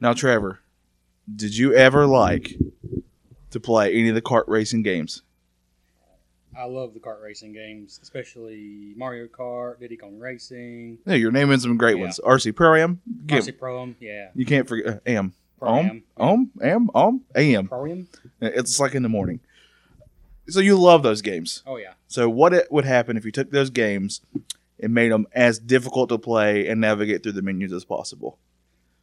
[0.00, 0.60] Now, Trevor,
[1.34, 2.54] did you ever like
[3.50, 5.22] to play any of the kart racing games?
[6.56, 11.60] I love the kart racing games, especially Mario Kart, Diddy Kong Racing, Yeah, you're naming
[11.60, 12.02] some great Yeah.
[12.02, 12.18] ones.
[12.24, 13.00] RC Pro Am.
[13.26, 15.34] RC Pro Am, yeah, You can't forget uh, Am.
[15.58, 17.68] Pro Om, Am, Om, Am, Om, Am.
[17.68, 18.08] Pro Am.
[18.40, 19.40] It's like in the morning.
[20.48, 21.62] So you love those games.
[21.66, 24.20] Oh yeah, So what it would happen if you took those games
[24.80, 28.38] and made them as difficult to play and navigate through the menus as possible?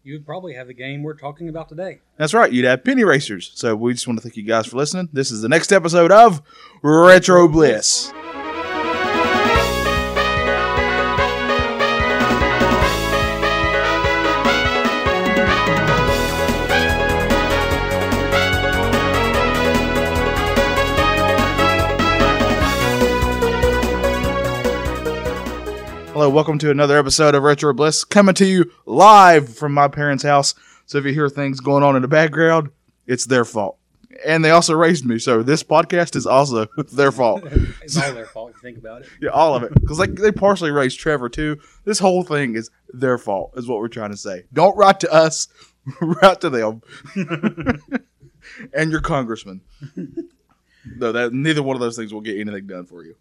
[0.05, 1.99] You would probably have the game we're talking about today.
[2.17, 2.51] That's right.
[2.51, 3.51] You'd have penny racers.
[3.55, 5.09] So we just want to thank you guys for listening.
[5.11, 6.43] This is the next episode of
[6.83, 8.13] Retro Bliss.
[26.15, 30.23] Hello, welcome to another episode of Retro Bliss, coming to you live from my parents'
[30.23, 30.55] house.
[30.85, 32.69] So if you hear things going on in the background,
[33.05, 33.77] it's their fault.
[34.25, 37.43] And they also raised me, so this podcast is also their fault.
[37.83, 39.09] It's all their fault if you think about it.
[39.21, 39.73] Yeah, all of it.
[39.73, 41.59] Because like they partially raised Trevor too.
[41.83, 44.45] This whole thing is their fault, is what we're trying to say.
[44.53, 45.49] Don't write to us,
[45.99, 46.81] write to them.
[48.73, 49.59] and your congressman.
[50.95, 53.17] no, that neither one of those things will get anything done for you.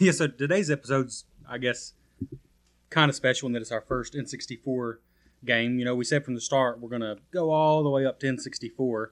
[0.00, 1.92] yeah, so today's episode's, I guess,
[2.88, 4.96] kind of special in that it's our first N64
[5.44, 5.78] game.
[5.78, 8.20] You know, we said from the start we're going to go all the way up
[8.20, 9.08] to N64,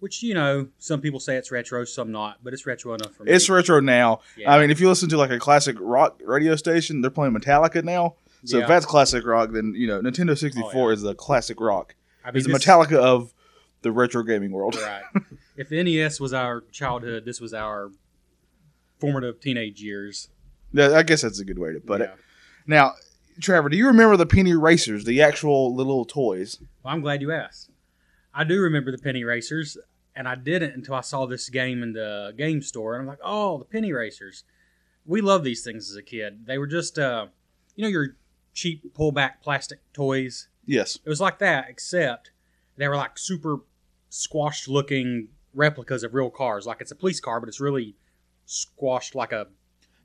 [0.00, 3.24] which, you know, some people say it's retro, some not, but it's retro enough for
[3.24, 3.32] me.
[3.32, 4.20] It's retro now.
[4.36, 4.52] Yeah.
[4.52, 7.84] I mean, if you listen to like a classic rock radio station, they're playing Metallica
[7.84, 8.14] now.
[8.44, 8.60] So Yeah.
[8.60, 10.94] Oh, if that's classic rock, then you know Nintendo 64 yeah.
[10.94, 11.94] is the classic rock.
[12.24, 13.34] I mean, It's the Metallica of
[13.82, 14.76] the retro gaming world.
[14.76, 15.02] Right.
[15.56, 17.90] if NES was our childhood, this was our
[18.98, 20.28] formative teenage years.
[20.72, 22.12] Yeah, I guess that's a good way to put Yeah.
[22.12, 22.18] it.
[22.66, 22.94] Now,
[23.40, 26.58] Trevor, do you remember the penny racers, the actual little toys?
[26.82, 27.70] Well, I'm glad you asked.
[28.34, 29.78] I do remember the penny racers,
[30.14, 33.20] and I didn't until I saw this game in the game store, and I'm like,
[33.22, 34.44] oh, the penny racers.
[35.06, 36.44] We loved these things as a kid.
[36.46, 37.28] They were just, uh,
[37.76, 38.16] you know, your
[38.52, 40.48] cheap pullback plastic toys.
[40.66, 40.98] Yes.
[41.04, 42.30] It was like that, except
[42.76, 43.60] they were like super
[44.10, 46.66] squashed looking replicas of real cars.
[46.66, 47.94] Like it's a police car, but it's really
[48.44, 49.46] squashed like a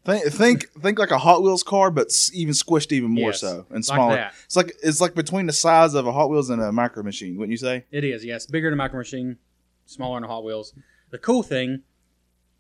[0.06, 3.66] Think think think like a Hot Wheels car, but even squished even more Yes, so
[3.70, 4.16] and like smaller.
[4.16, 4.34] that.
[4.46, 7.38] It's like it's like between the size of a Hot Wheels and a Micro Machine,
[7.38, 7.86] wouldn't you say?
[7.90, 8.46] It is, yes.
[8.46, 9.38] Bigger than a micro machine,
[9.86, 10.74] smaller than a Hot Wheels.
[11.12, 11.84] The cool thing,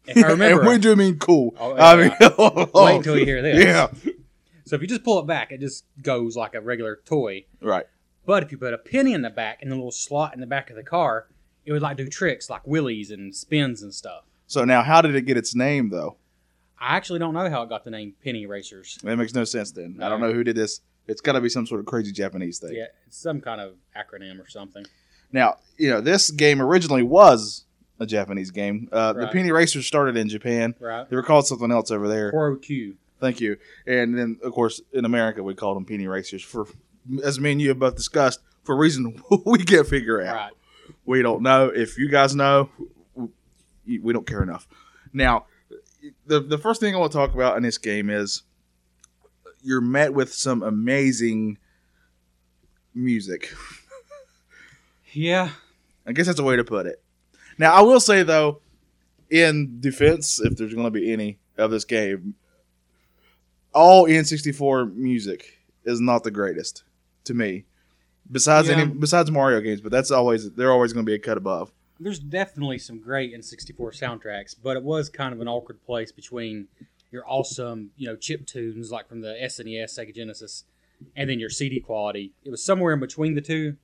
[0.08, 1.54] if I remember, and when do you mean cool?
[1.60, 2.12] Oh, I mean,
[2.74, 3.62] wait until you hear this.
[3.62, 3.88] Yeah.
[4.66, 7.44] So if you just pull it back, it just goes like a regular toy.
[7.62, 7.86] Right.
[8.26, 10.48] But if you put a penny in the back and a little slot in the
[10.48, 11.28] back of the car,
[11.66, 14.24] it would like do tricks like wheelies and spins and stuff.
[14.48, 16.16] So now, how did it get its name though?
[16.84, 19.00] I actually don't know how it got the name Penny Racers.
[19.04, 19.72] That makes no sense.
[19.72, 20.82] Then I don't know who did this.
[21.08, 22.74] It's got to be some sort of crazy Japanese thing.
[22.76, 24.86] Yeah, it's some kind of acronym or something.
[25.32, 27.66] Now, you know, this game originally was
[28.00, 28.90] a Japanese game.
[28.92, 30.76] Uh, The Penny Racers started in Japan.
[30.80, 31.10] Right?
[31.10, 32.32] They were called something else over there.
[32.32, 32.96] Choro Q.
[33.20, 33.58] Thank you.
[33.88, 36.68] And then, of course, in America, we called them Penny Racers for,
[37.24, 40.36] as me and you have both discussed, for a reason we can't figure out.
[40.36, 40.52] Right.
[41.06, 41.68] We don't know.
[41.74, 42.70] If you guys know,
[43.86, 44.68] we don't care enough.
[45.14, 45.46] Now,
[46.26, 48.44] the the first thing I want to talk about in this game is
[49.64, 51.58] you're met with some amazing
[52.94, 53.54] music.
[55.14, 55.50] Yeah.
[56.06, 57.02] I guess that's a way to put it.
[57.58, 58.60] Now, I will say though,
[59.30, 62.36] in defense, if there's going to be any of this game,
[63.74, 66.84] all N64 music is not the greatest
[67.26, 67.66] to me.
[68.32, 68.76] Besides Yeah.
[68.78, 71.72] any, besides Mario games, but that's always they're always going to be a cut above.
[72.00, 76.68] There's definitely some great N64 soundtracks, but it was kind of an awkward place between
[77.12, 80.64] your awesome, you know, chip tunes like from the SNES, Sega Genesis,
[81.16, 82.34] and then your CD quality.
[82.44, 83.78] It was somewhere in between the two.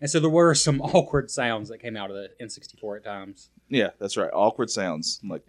[0.00, 3.50] And so there were some awkward sounds that came out of the N64 at times.
[3.68, 4.30] Yeah, that's right.
[4.32, 5.42] Awkward sounds like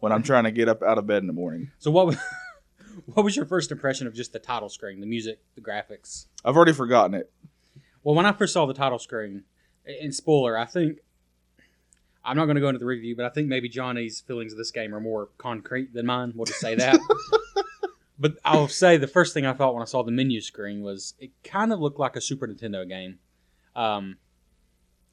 [0.00, 1.70] when I'm trying to get up out of bed in the morning.
[1.78, 2.16] So what was,
[3.06, 6.26] what was your first impression of just the title screen, the music, the graphics?
[6.44, 7.32] I've already forgotten it.
[8.04, 9.44] Well, when I first saw the title screen,
[9.84, 10.98] and spoiler, I think
[12.28, 14.58] I'm not going to go into the review, but I think maybe Johnny's feelings of
[14.58, 16.32] this game are more concrete than mine.
[16.34, 17.00] We'll just say that.
[18.18, 21.14] but I'll say the first thing I thought when I saw the menu screen was
[21.18, 23.18] it kind of looked like a Super Nintendo game,
[23.74, 24.18] um,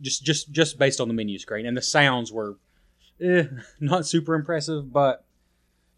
[0.02, 2.58] just just just based on the menu screen, and the sounds were
[3.22, 3.46] eh,
[3.80, 5.26] not super impressive, but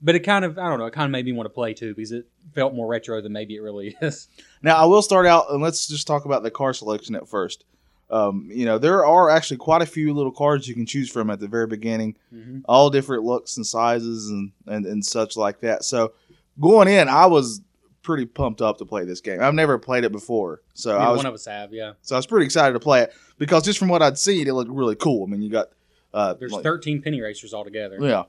[0.01, 1.73] but it kind of I don't know, it kind of made me want to play
[1.73, 4.27] too because it felt more retro than maybe it really is.
[4.61, 7.65] Now, I will start out and let's just talk about the car selection at first.
[8.09, 11.30] Um, you know, there are actually quite a few little cars you can choose from
[11.30, 12.62] at the very beginning, Mhm.
[12.65, 15.83] all different looks and sizes and, and, and such like that.
[15.83, 16.13] So
[16.59, 17.62] going in, I was
[18.04, 19.42] pretty pumped up to play this game.
[19.42, 21.94] I've never played it before, so Neither I was one of us have, yeah.
[22.01, 24.53] so I was pretty excited to play it because just from what I'd seen, it
[24.53, 25.25] looked really cool.
[25.25, 25.68] I mean, you got
[26.13, 27.98] uh, There's like- 13 penny racers altogether.
[28.01, 28.24] yeah.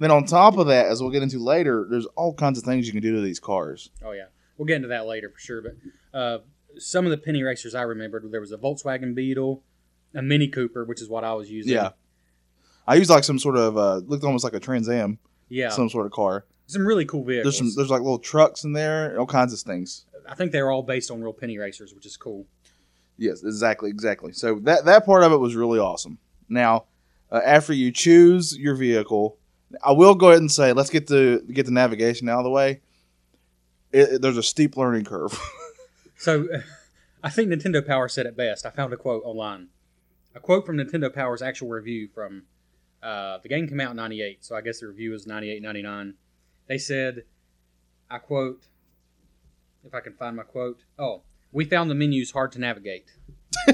[0.00, 2.86] Then on top of that, as we'll get into later, there's all kinds of things
[2.86, 3.90] you can do to these cars.
[4.02, 4.26] Oh yeah,
[4.56, 5.60] we'll get into that later for sure.
[5.60, 5.74] But
[6.18, 6.38] uh,
[6.78, 9.62] some of the penny racers I remembered, there was a Volkswagen Beetle,
[10.14, 11.72] a Mini Cooper, which is what I was using.
[11.74, 11.90] Yeah.
[12.86, 15.68] I used like some sort of uh, looked almost like a Trans Am, yeah.
[15.68, 16.44] some sort of car.
[16.66, 17.44] some really cool vehicles.
[17.58, 20.06] There's some there's like little trucks in there, all kinds of things.
[20.28, 22.46] I think they're all based on real penny racers, which is cool.
[23.18, 24.32] Yes, exactly, exactly.
[24.32, 26.18] So that that part of it was really awesome.
[26.48, 26.84] Now,
[27.30, 29.36] uh, after you choose your vehicle,
[29.84, 32.50] I will go ahead and say let's get the get the navigation out of the
[32.50, 32.80] way.
[33.92, 35.38] It, it- there's a steep learning curve.
[36.18, 36.48] So
[37.24, 38.66] I think Nintendo Power said it best.
[38.66, 39.68] I found a quote online.
[40.34, 42.42] A quote from Nintendo Power's actual review from
[43.02, 46.14] uh, the game came out in 98, so I guess the review was 98, 99.
[46.66, 47.22] They said,
[48.10, 48.66] I quote,
[49.84, 53.12] if I can find my quote, oh, we found the menus hard to navigate.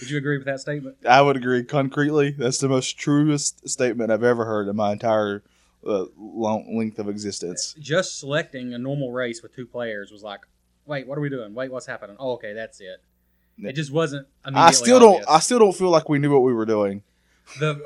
[0.00, 0.98] Would you agree with that statement?
[1.08, 2.30] I would agree concretely.
[2.30, 5.42] That's the most truest statement I've ever heard in my entire
[5.86, 7.74] uh, long length of existence.
[7.78, 10.40] Just selecting a normal race with two players was like,
[10.86, 11.54] wait, what are we doing?
[11.54, 12.16] Wait, what's happening?
[12.18, 13.02] Oh, okay, that's it.
[13.58, 14.26] It just wasn't.
[14.44, 15.24] I still don't.
[15.28, 17.02] I still don't feel like we knew what we were doing.
[17.60, 17.80] the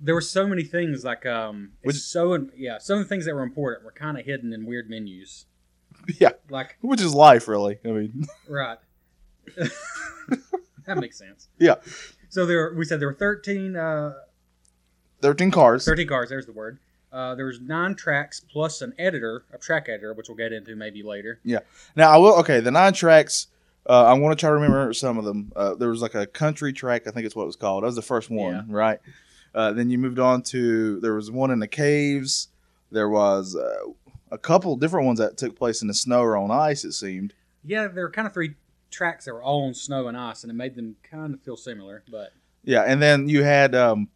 [0.00, 3.34] there were so many things like um Which- so yeah some of the things that
[3.34, 5.46] were important were kind of hidden in weird menus
[6.20, 7.78] Yeah, like which is life, really.
[7.84, 8.78] I mean, right
[10.86, 11.76] that makes sense Yeah.
[12.28, 14.14] so there we said there were 13 uh
[15.22, 15.84] thirteen cars.
[15.84, 16.78] 13 cars there's the word
[17.14, 20.74] uh there was nine tracks plus an editor a track editor which we'll get into
[20.76, 21.60] maybe later Yeah.
[21.96, 22.34] Now I will.
[22.40, 23.46] Okay, the nine tracks.
[23.86, 25.52] Uh, I'm going to try to remember some of them.
[25.54, 27.06] Uh, there was like a country track.
[27.06, 27.82] I think it's what it was called.
[27.82, 28.62] That was the first one, Yeah.
[28.68, 28.98] right?
[29.54, 32.48] Uh, then you moved on to there was one in the caves.
[32.90, 33.90] There was uh,
[34.32, 36.84] a couple different ones that took place in the snow or on ice.
[36.84, 37.34] It seemed.
[37.62, 38.54] yeah there were kind of three
[38.90, 41.56] tracks that were all on snow and ice and it made them kind of feel
[41.56, 42.32] similar but
[42.64, 44.08] Yeah, and then you had um,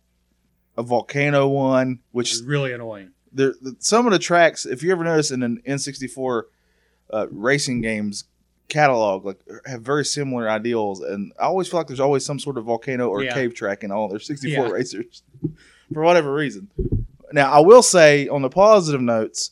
[0.79, 4.65] a volcano one, which is really annoying there the, some of the tracks.
[4.65, 6.43] If you ever notice in an N64
[7.13, 8.25] uh, racing games
[8.69, 12.57] catalog, like have very similar ideals, and I always feel like there's always some sort
[12.59, 13.35] of volcano or Yeah.
[13.35, 14.73] cave track in all their 64 Yeah.
[14.73, 15.23] racers
[15.93, 16.71] for whatever reason.
[17.33, 19.51] Now, I will say on the positive notes,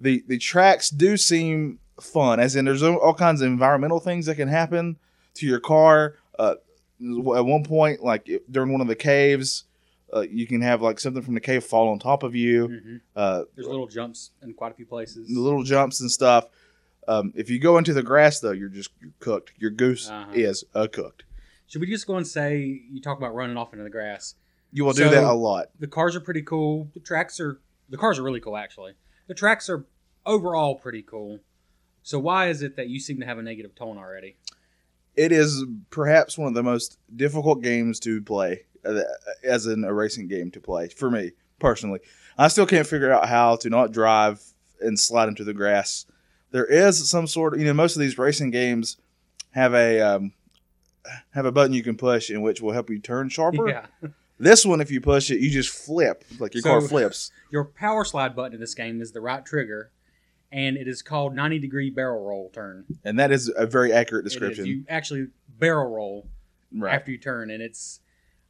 [0.00, 4.26] the the tracks do seem fun, as in there's all all kinds of environmental things
[4.26, 4.96] that can happen
[5.34, 6.16] to your car.
[6.38, 6.56] Uh,
[7.00, 9.64] at one point, like during one of the caves.
[10.16, 12.68] Uh, you can have like something from the cave fall on top of you.
[12.68, 16.46] hmm Uh, there's little jumps in quite a few places little jumps and stuff.
[17.08, 19.52] Um, if you go into the grass, though, you're just you're cooked.
[19.58, 20.32] Your goose Uh-huh.
[20.34, 21.24] is uh, cooked.
[21.68, 22.58] Should we just go and say
[22.90, 24.34] you talk about running off into the grass?
[24.72, 25.66] You will do that a lot.
[25.78, 26.88] The cars are pretty cool.
[26.94, 28.94] The tracks are the cars are really cool actually.
[29.28, 29.86] The tracks are
[30.24, 31.40] overall pretty cool.
[32.02, 34.36] So why is it that you seem to have a negative tone already?
[35.14, 38.66] It is perhaps one of the most difficult games to play,
[39.42, 42.00] as in a racing game to play for me personally.
[42.38, 44.42] I still can't figure out how to not drive
[44.80, 46.06] and slide into the grass.
[46.50, 48.96] There is some sort of you know most of these racing games
[49.52, 50.32] have a um,
[51.34, 53.68] have a button you can push in which will help you turn sharper.
[53.68, 53.86] Yeah.
[54.38, 57.30] This one, if you push it, you just flip like your car flips.
[57.50, 59.90] Your power slide button in this game is the right trigger,
[60.52, 62.84] and it is called 90 degree barrel roll turn.
[63.02, 64.66] And that is a very accurate description.
[64.66, 65.28] You actually
[65.58, 66.28] barrel roll
[66.70, 66.94] right.
[66.94, 68.00] after you turn, and it's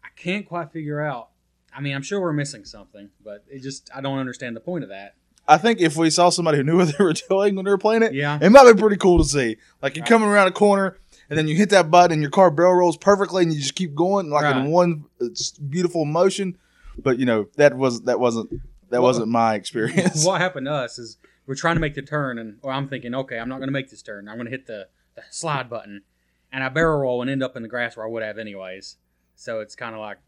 [0.06, 1.30] I can't quite figure out.
[1.74, 4.84] I mean, I'm sure we're missing something, but it just I don't understand the point
[4.84, 5.14] of that.
[5.48, 7.78] I think if we saw somebody who knew what they were doing when they were
[7.78, 8.38] playing it, Yeah.
[8.40, 9.56] it might be pretty cool to see.
[9.82, 10.96] Like you're coming around a corner
[11.28, 13.74] and then you hit that button and your car barrel rolls perfectly and you just
[13.74, 15.26] keep going like in one uh,
[15.68, 16.56] beautiful motion.
[16.98, 18.50] But you know that was that wasn't
[18.90, 20.24] that Well- wasn't my experience.
[20.24, 23.14] what happened to us is we're trying to make the turn, and or I'm thinking,
[23.14, 24.28] okay, I'm not going to make this turn.
[24.28, 26.02] I'm going to hit the, the slide button,
[26.50, 28.96] and I barrel roll and end up in the grass where I would have anyways.
[29.36, 30.18] So it's kind of like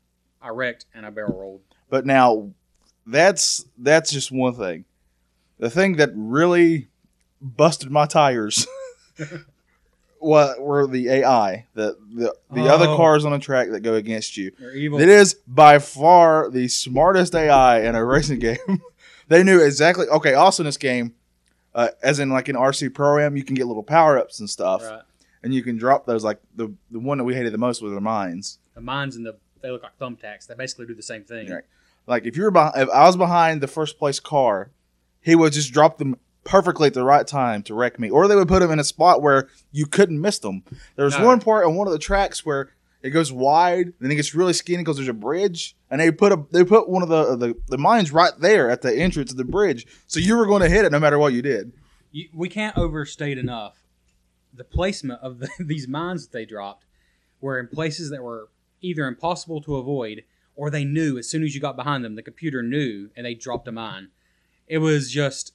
[0.40, 1.60] I wrecked and I barrel rolled.
[1.90, 2.50] But now
[3.06, 4.84] that's that's just one thing.
[5.58, 6.88] The thing that really
[7.40, 8.66] busted my tires
[10.18, 12.96] what were the AI, the the, the other Oh.
[12.96, 14.50] cars on the track that go against you.
[14.60, 18.82] It is by far the smartest AI in a racing game.
[19.28, 20.06] they knew exactly.
[20.08, 21.14] Okay, also in this game,
[21.74, 24.50] uh, as in like in RC Pro Am, you can get little power ups and
[24.50, 25.02] stuff, Right.
[25.42, 26.24] and you can drop those.
[26.24, 28.58] Like the the one that we hated the most was the mines.
[28.78, 30.46] The mines and the they look like thumbtacks.
[30.46, 31.50] They basically do the same thing.
[31.50, 31.64] Right.
[32.06, 34.70] Like if you were behind, if I was behind the first place car,
[35.20, 38.36] he would just drop them perfectly at the right time to wreck me, or they
[38.36, 40.62] would put them in a spot where you couldn't miss them.
[40.94, 41.26] There was No.
[41.26, 42.70] one part on one of the tracks where
[43.02, 46.30] It goes wide, then it gets really skinny because there's a bridge, and they put
[46.32, 49.36] a they put one of the the, the mines right there at the entrance of
[49.36, 51.72] the bridge, so you were going to hit it no matter what you did.
[52.12, 53.76] You, we can't overstate enough
[54.54, 56.86] the placement of the, these mines that they dropped
[57.40, 58.48] were in places that were
[58.80, 60.24] either impossible to avoid
[60.56, 63.34] or they knew as soon as you got behind them, the computer knew and they
[63.34, 64.08] dropped a mine.
[64.66, 65.52] It was just,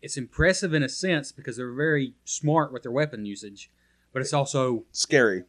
[0.00, 3.70] it's impressive in a sense because they're very smart with their weapon usage,
[4.12, 5.44] but it's also Scary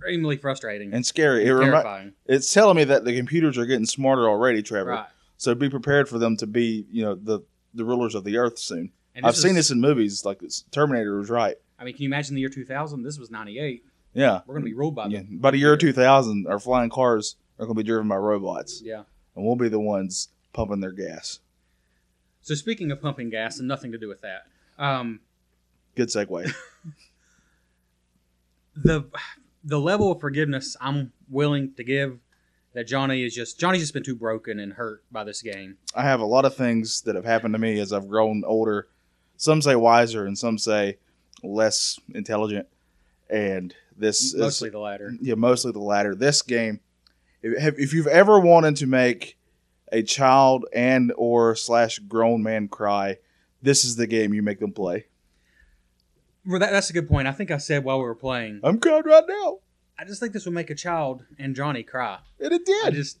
[0.00, 1.44] extremely frustrating and scary.
[1.44, 2.12] It and remi- terrifying.
[2.26, 4.90] it's telling me that the computers are getting smarter already, Trevor.
[4.90, 5.06] Right.
[5.36, 7.40] So be prepared for them to be, you know, the
[7.74, 8.92] the rulers of the earth soon.
[9.22, 10.40] I've seen this in movies, like
[10.70, 11.56] Terminator was right.
[11.78, 13.02] I mean, can you imagine the year 2000?
[13.02, 13.84] This was 98.
[14.14, 14.40] Yeah.
[14.46, 15.08] We're going to be robots.
[15.08, 15.20] by yeah.
[15.20, 15.38] them.
[15.38, 19.02] By the year 2000, our flying cars are going to be driven by robots, Yeah.
[19.36, 21.40] and we'll be the ones pumping their gas.
[22.42, 24.46] So speaking of pumping gas and nothing to do with that,
[24.78, 25.20] um,
[25.94, 26.52] Good segue.
[28.76, 29.04] the
[29.62, 32.18] the level of forgiveness I'm willing to give
[32.72, 35.76] that Johnny is just Johnny's just been too broken and hurt by this game.
[35.94, 38.86] I have a lot of things that have happened to me as I've grown older.
[39.36, 40.98] Some say wiser, and some say
[41.42, 42.68] less intelligent.
[43.28, 45.12] And this Mostly is the latter.
[45.20, 46.14] yeah, mostly the latter.
[46.14, 46.80] This game,
[47.42, 49.36] if, if you've ever wanted to make
[49.92, 53.18] a child and or slash grown man cry,
[53.62, 55.06] this is the game you make them play.
[56.46, 57.28] Well, that, that's a good point.
[57.28, 59.58] I think I said while we were playing, I'm crying right now,
[59.98, 62.18] I just think this would make a child and Johnny cry.
[62.38, 62.94] and it I did.
[62.94, 63.18] just,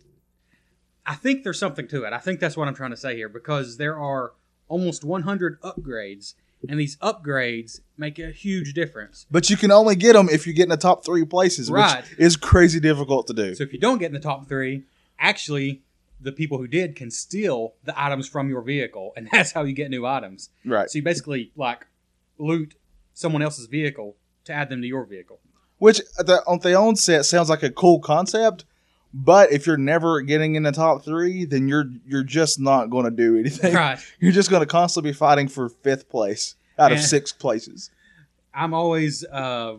[1.04, 2.12] I think there's something to it.
[2.14, 4.32] I think that's what I'm trying to say here because there are
[4.68, 6.34] almost 100 upgrades,
[6.68, 9.26] and these upgrades make a huge difference.
[9.30, 12.02] but you can only get them if you get in the top three places, Right.
[12.04, 13.54] which is crazy difficult to do.
[13.54, 14.84] So if you don't get in the top three,
[15.18, 15.82] actually,
[16.20, 19.72] the people who did can steal the items from your vehicle, and that's how you
[19.72, 20.50] get new items.
[20.64, 20.90] right.
[20.90, 21.86] So you basically like
[22.38, 22.74] loot
[23.14, 25.40] someone else's vehicle to add them to your vehicle.
[25.78, 28.64] Which the, on the onset sounds like a cool concept,
[29.12, 33.04] but if you're never getting in the top three, then you're you're just not going
[33.04, 33.74] to do anything.
[33.74, 33.98] Right.
[34.20, 37.90] You're just going to constantly be fighting for fifth place out of six places.
[38.54, 39.76] I'm always uh,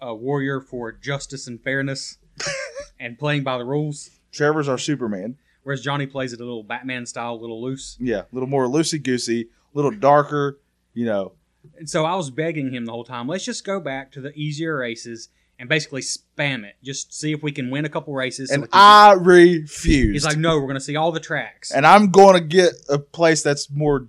[0.00, 2.18] a warrior for justice and fairness
[3.00, 4.10] and playing by the rules.
[4.32, 5.36] Trevor's our Superman.
[5.64, 7.96] Whereas Johnny plays it a little Batman style, a little loose.
[8.00, 10.58] Yeah, a little more loosey goosey, a little darker.
[10.92, 11.32] You know,
[11.78, 14.32] And so I was begging him the whole time, let's just go back to the
[14.34, 15.28] easier races
[15.62, 16.74] and basically spam it.
[16.82, 18.48] Just see if we can win a couple races.
[18.48, 20.12] so and we can- I refused.
[20.12, 21.70] He's like, no, we're going to see all the tracks.
[21.70, 24.08] and I'm going to get a place that's more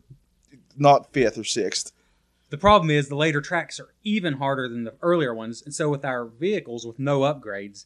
[0.76, 1.92] not fifth or sixth.
[2.50, 5.90] The problem is the later tracks are even harder than the earlier ones, and so
[5.90, 7.86] with our vehicles with no upgrades,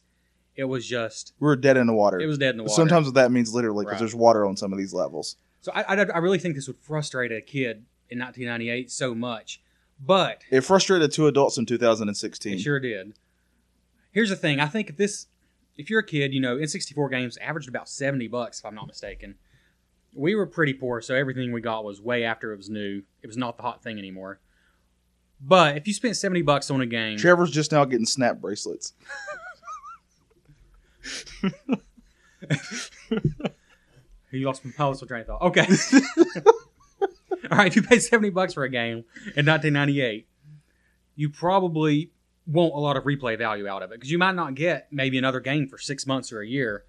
[0.56, 2.18] it was just We're dead in the water.
[2.18, 2.74] it was dead in the water.
[2.74, 3.98] Sometimes what that means literally because Right.
[4.00, 5.36] there's water on some of these levels.
[5.60, 9.60] so I, I, I really think this would frustrate a kid in 1998 so much,
[10.04, 12.54] but It frustrated two adults in 2016.
[12.54, 13.12] it sure did.
[14.18, 15.28] Here's the thing: I think if this,
[15.76, 18.88] if you're a kid, you know, N64 games averaged about 70 bucks, if I'm not
[18.88, 19.36] mistaken.
[20.12, 23.04] We were pretty poor, so everything we got was way after it was new.
[23.22, 24.40] It was not the hot thing anymore.
[25.40, 28.92] But if you spent 70 bucks on a game, Trevor's just now getting snap bracelets.
[34.30, 35.42] You lost my powerful train of thought.
[35.42, 35.66] Okay.
[37.50, 39.04] All right, if you paid 70 bucks for a game
[39.36, 40.26] in 1998,
[41.14, 42.10] you probably
[42.48, 45.18] want a lot of replay value out of it because you might not get maybe
[45.18, 46.84] another game for six months or a year.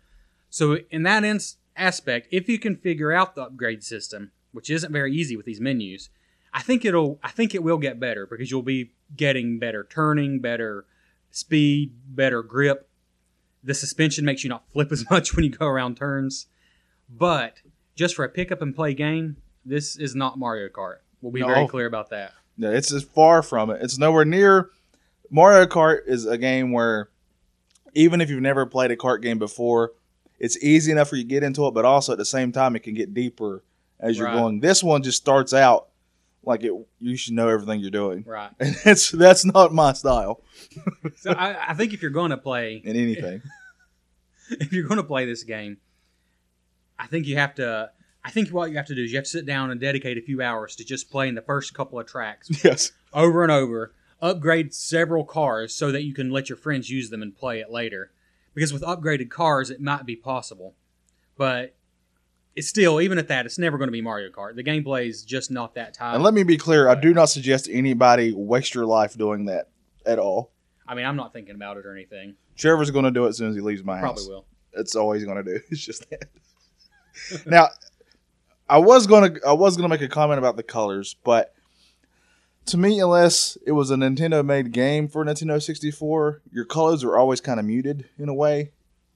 [0.49, 4.91] So, in that ins- aspect, if you can figure out the upgrade system, which isn't
[4.91, 6.09] very easy with these menus,
[6.53, 10.39] I think it'll, I think it will get better because you'll be getting better turning,
[10.39, 10.85] better
[11.29, 12.89] speed, better grip.
[13.63, 16.47] The suspension makes you not flip as much when you go around turns.
[17.09, 17.61] But
[17.95, 20.97] just for a pick up and play game, this is not Mario Kart.
[21.21, 22.33] We'll be very clear about that.
[22.57, 23.81] No, it's as far from it.
[23.81, 24.69] It's nowhere near.
[25.29, 27.09] Mario Kart is a game where,
[27.93, 29.93] even if you've never played a kart game before,
[30.39, 32.75] it's easy enough for you to get into it, but also at the same time,
[32.75, 33.63] it can get deeper
[33.99, 34.35] as you're Right.
[34.35, 34.59] going.
[34.61, 35.87] This one just starts out
[36.43, 36.71] like it.
[36.99, 38.49] You should know everything you're doing, Right.
[38.59, 40.41] and that's that's not my style
[41.17, 43.41] So I, I think if you're going to play, in anything.
[44.51, 45.77] if you're going to play this game,
[46.97, 47.91] I think you have to.
[48.23, 50.17] I think what you have to do is you have to sit down and dedicate
[50.17, 53.93] a few hours to just playing the first couple of tracks yes, over and over.
[54.21, 57.71] Upgrade several cars so that you can let your friends use them and play it
[57.71, 58.11] later.
[58.53, 60.75] Because with upgraded cars, it might be possible,
[61.37, 61.75] but
[62.55, 64.55] it's still even at that, it's never going to be Mario Kart.
[64.55, 66.15] The gameplay is just not that tight.
[66.15, 69.69] and let me be clear: I do not suggest anybody waste your life doing that
[70.05, 70.51] at all.
[70.87, 72.35] I mean, I'm not thinking about it or anything.
[72.57, 74.25] Trevor's going to do it as soon as he leaves my house.
[74.25, 74.45] Probably will.
[74.73, 75.59] It's always going to do.
[75.69, 76.29] It's just that.
[77.45, 77.69] now,
[78.67, 81.53] I was going to I was going to make a comment about the colors, but
[82.65, 87.17] to me, unless it was a Nintendo made game for Nintendo 64, your colors are
[87.17, 88.71] always kind of muted in a way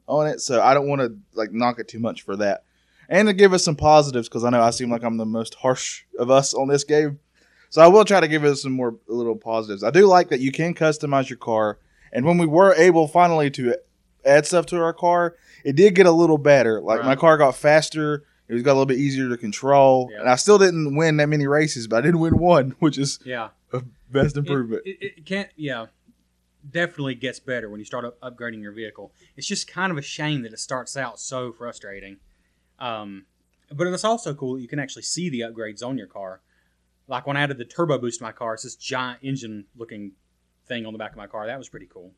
[0.07, 0.41] on it.
[0.41, 2.63] So I don't want to like knock it too much for that.
[3.09, 5.55] And to give us some positives, because I know I seem like I'm the most
[5.55, 7.19] harsh of us on this game.
[7.69, 9.83] So I will try to give us some more little positives.
[9.83, 11.79] I do like that you can customize your car.
[12.11, 13.75] And when we were able finally to
[14.23, 16.81] add stuff to our car, it did get a little better.
[16.81, 18.23] Like my car got faster.
[18.47, 20.09] It was got a little bit easier to control.
[20.11, 20.19] Yeah.
[20.21, 23.19] And I still didn't win that many races, but I did win one, which is
[23.25, 23.49] Yeah.
[23.71, 23.81] a
[24.11, 24.83] best It- improvement.
[24.85, 25.49] It, it, can't.
[25.55, 25.87] Yeah,
[26.69, 29.11] definitely gets better when you start up, upgrading your vehicle.
[29.37, 32.17] It's just kind of a shame that it starts out so frustrating.
[32.79, 33.25] Um,
[33.71, 36.41] but it's also cool that you can actually see the upgrades on your car.
[37.07, 40.11] Like when I added the turbo boost to my car, it's this giant engine looking
[40.67, 41.47] thing on the back of my car.
[41.47, 42.11] That was pretty cool.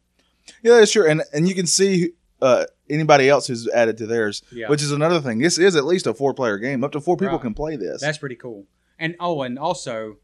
[0.64, 1.08] Yeah, that's true.
[1.10, 4.70] And and you can see uh, anybody else who's added to theirs, Yeah.
[4.70, 5.40] which is another thing.
[5.40, 6.84] This is at least a four player game.
[6.84, 7.42] Up to four people Right.
[7.42, 8.02] can play this.
[8.02, 8.66] That's pretty cool.
[9.00, 10.18] And oh, and also,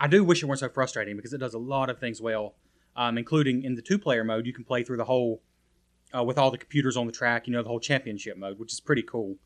[0.00, 2.54] I do wish it weren't so frustrating because it does a lot of things well,
[2.96, 4.46] um, including in the two-player mode.
[4.46, 5.42] You can play through the whole
[6.16, 7.46] uh, with all the computers on the track.
[7.46, 9.36] You know, the whole championship mode, which is pretty cool.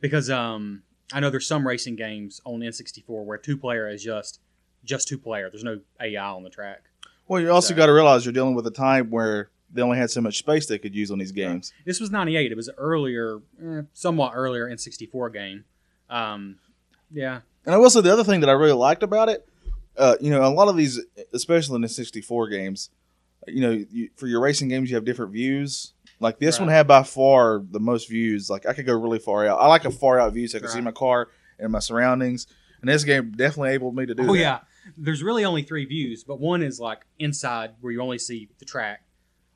[0.00, 4.40] Because um, I know there's some racing games on N64 where two-player is just
[4.84, 5.48] just two-player.
[5.50, 6.82] There's no AI on the track.
[7.28, 9.98] well, you also So- got to realize you're dealing with a time where they only
[9.98, 11.72] had so much space they could use on these games.
[11.86, 12.52] This was '98.
[12.52, 15.64] It was an earlier, eh, somewhat earlier N64 game.
[16.10, 16.58] Um,
[17.10, 19.48] yeah, And I will say the other thing that I really liked about it,
[19.96, 21.00] uh, you know, a lot of these,
[21.32, 22.90] especially in the 64 games,
[23.46, 25.92] you know, you, for your racing games, you have different views.
[26.20, 28.48] Like this one had by far the most views.
[28.48, 29.58] Like I could go really far out.
[29.58, 32.46] I like a far out view so I can see my car and my surroundings.
[32.80, 34.38] And this game definitely enabled me to do Oh that.
[34.38, 34.58] yeah,
[34.96, 38.64] there's really only three views, but one is like inside where you only see the
[38.64, 39.02] track.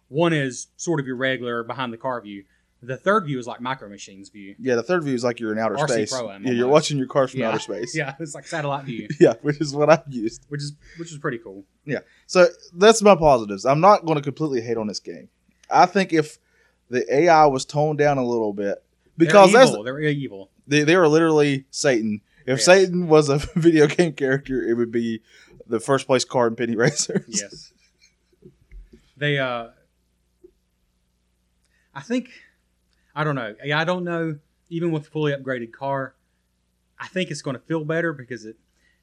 [0.09, 2.45] One is sort of your regular behind the car view.
[2.83, 4.55] The third view is like Micro Machines view.
[4.59, 6.13] Yeah, the third view is like you're in outer RC space.
[6.13, 6.73] Pro Am yeah, you're almost.
[6.85, 7.49] watching your cars from Yeah.
[7.49, 7.97] outer space.
[7.97, 10.45] Yeah, it's like satellite view, yeah, which is what I've used.
[10.49, 11.65] which is which is pretty cool.
[11.85, 12.01] Yeah.
[12.27, 13.65] So that's my positives.
[13.65, 15.29] I'm not going to completely hate on this game.
[15.71, 16.39] I think if
[16.91, 18.85] the AI was toned down a little bit,
[19.17, 19.83] because they're that's evil.
[19.83, 20.51] They're evil.
[20.69, 22.21] they, they are literally Satan.
[22.47, 22.65] If Yes.
[22.67, 25.23] Satan was a video game character, it would be
[25.67, 27.25] the first place car in Penny Racers.
[27.27, 27.73] Yes.
[29.17, 29.69] They uh
[31.97, 32.29] I think
[33.15, 33.55] I don't know.
[33.75, 36.15] I don't know even with a fully upgraded car,
[36.99, 38.57] I think it's going to feel better because it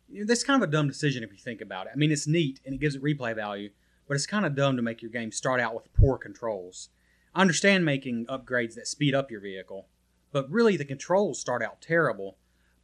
[0.10, 1.94] you know, that's kind of a dumb decision if you think about it.
[1.94, 3.72] I mean, it's neat and it gives it replay value,
[4.08, 6.90] but it's kind of dumb to make your game start out with poor controls.
[7.34, 9.88] I understand making upgrades that speed up your vehicle,
[10.32, 12.38] but really the controls start out terrible,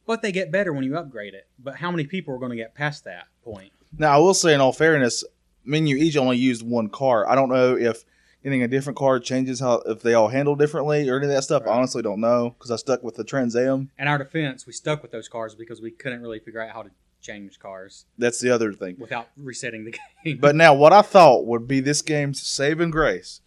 [0.06, 1.46] but they get better when you upgrade it.
[1.58, 3.72] But how many people are going to get past that point?
[3.96, 5.22] Now I will say, in all fairness,
[5.64, 7.28] me and you each only used one car.
[7.28, 8.04] I don't know if
[8.42, 11.42] getting a different car changes how if they all handle differently or any of that
[11.42, 11.62] stuff.
[11.66, 13.90] I honestly don't know because I stuck with the Trans Am.
[13.98, 16.82] In our defense, we stuck with those cars because we couldn't really figure out how
[16.82, 18.96] to change cars That's the other thing.
[18.98, 20.38] without resetting the game.
[20.40, 23.40] But now, what I thought would be this game's saving grace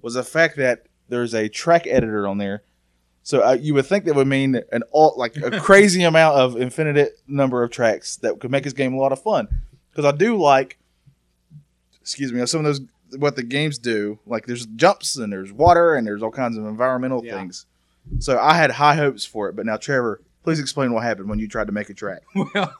[0.00, 2.62] was the fact that there's a track editor on there.
[3.22, 6.56] So uh, you would think that would mean an all like a crazy amount of
[6.56, 9.48] infinite number of tracks that could make this game a lot of fun.
[9.90, 10.78] Because I do like,
[12.00, 12.80] excuse me, some of those
[13.16, 14.18] what the games do.
[14.26, 17.34] Like there's jumps and there's water and there's all kinds of environmental Yeah.
[17.36, 17.66] things.
[18.20, 19.56] So I had high hopes for it.
[19.56, 22.22] But now, Trevor, please explain what happened when you tried to make a track.
[22.54, 22.72] well,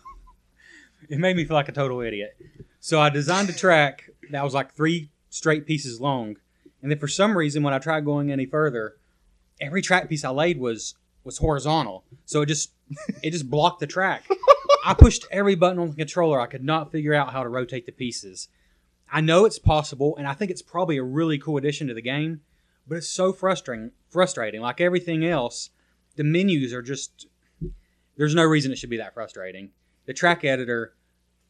[1.08, 2.36] it made me feel like a total idiot.
[2.80, 6.36] So I designed a track that was like three straight pieces long,
[6.82, 8.96] and then for some reason, when I tried going any further,
[9.60, 12.04] every track piece I laid was was horizontal.
[12.24, 12.70] So it just
[13.22, 14.24] it just blocked the track.
[14.86, 16.40] I pushed every button on the controller.
[16.40, 18.48] I could not figure out how to rotate the pieces.
[19.12, 22.02] I know it's possible, and I think it's probably a really cool addition to the
[22.02, 22.40] game,
[22.86, 23.92] but it's so frustrating.
[24.08, 25.70] Frustrating, like everything else,
[26.16, 27.26] the menus are just.
[28.16, 29.70] There's no reason it should be that frustrating.
[30.06, 30.94] The track editor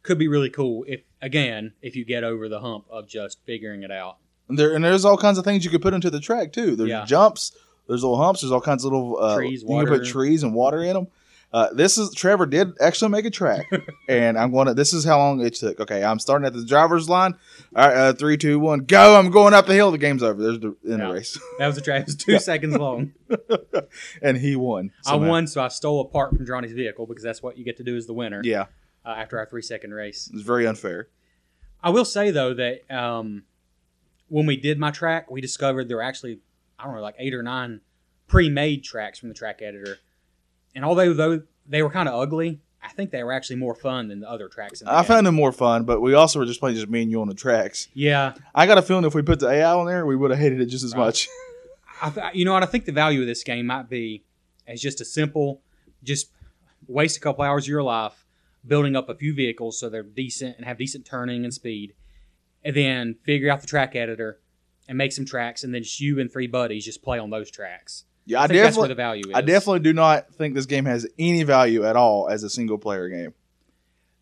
[0.02, 3.82] could be really cool if, again, if you get over the hump of just figuring
[3.82, 4.18] it out.
[4.48, 6.76] And there and there's all kinds of things you could put into the track too.
[6.76, 7.04] There's Yeah.
[7.04, 7.52] jumps,
[7.86, 10.54] there's little humps, there's all kinds of little uh, Trees, You can put trees and
[10.54, 11.06] water in them.
[11.50, 13.64] Uh, this is Trevor did actually make a track,
[14.08, 14.74] and I'm going to.
[14.74, 15.80] This is how long it took.
[15.80, 17.34] Okay, I'm starting at the driver's line.
[17.74, 19.18] All right, uh, three, two, one, go!
[19.18, 19.90] I'm going up the hill.
[19.90, 20.42] The game's over.
[20.42, 21.06] There's the end Yeah.
[21.08, 22.02] the race, That was a track.
[22.02, 22.38] It was two Yeah.
[22.38, 23.12] seconds long.
[24.22, 24.90] and he won.
[25.06, 27.78] I won, so I stole a part from Johnny's vehicle because that's what you get
[27.78, 28.66] to do as the winner Yeah,
[29.06, 30.28] uh, after our three second race.
[30.32, 31.08] it's very unfair.
[31.82, 33.44] I will say though that um,
[34.28, 36.40] when we did my track, we discovered there were actually
[36.78, 37.80] I don't know like eight or nine
[38.26, 39.96] pre-made tracks from the track editor,
[40.74, 44.08] and although though they were kind of ugly, I think they were actually more fun
[44.08, 44.80] than the other tracks.
[44.80, 45.08] In the I game.
[45.08, 47.28] found them more fun, but we also were just playing just me and you on
[47.28, 47.88] the tracks.
[47.94, 50.40] yeah, I got a feeling if we put the AI on there, we would have
[50.40, 51.00] hated it just as Right.
[51.06, 51.28] much.
[52.02, 54.22] I you know what I think the value of this game might be
[54.66, 55.60] as just a simple,
[56.04, 56.30] just
[56.86, 58.24] waste a couple hours of your life,
[58.66, 61.94] building up a few vehicles so they're decent and have decent turning and speed,
[62.64, 64.38] and then figure out the track editor
[64.88, 67.50] and make some tracks, and then just you and three buddies just play on those
[67.50, 68.04] tracks.
[68.28, 69.34] Yeah, I, I, think that's where definitely, the value is.
[69.34, 72.76] I definitely do not think this game has any value at all as a single
[72.76, 73.32] player game.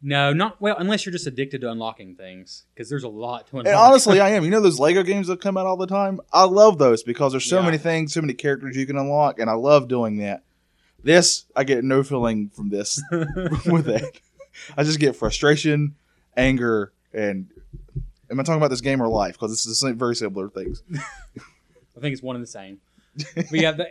[0.00, 3.58] no, not well unless you're just addicted to unlocking things because there's a lot to
[3.58, 3.66] unlock.
[3.66, 4.44] And honestly, I am.
[4.44, 6.20] You know those Lego games that come out all the time?
[6.32, 7.64] I love those because there's so Yeah.
[7.66, 10.42] many things, so many characters you can unlock, and I love doing that.
[11.02, 14.20] This, I get no feeling from this with that.
[14.76, 15.94] I just get frustration,
[16.36, 17.48] anger, and
[18.30, 19.34] am I talking about this game or life?
[19.34, 20.82] Because it's the same, very similar things.
[20.94, 22.78] I think it's one and the same.
[23.34, 23.86] But yeah, the,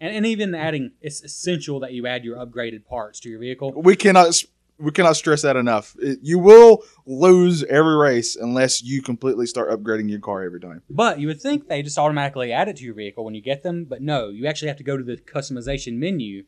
[0.00, 3.72] and, and even adding, it's essential that you add your upgraded parts to your vehicle.
[3.72, 4.42] We cannot
[4.78, 5.94] we cannot stress that enough.
[6.00, 10.82] It- you will lose every race unless you completely start upgrading your car every time.
[10.90, 13.62] But you would think they just automatically add it to your vehicle when you get
[13.62, 16.44] them, but no, you actually have to go to the customization menu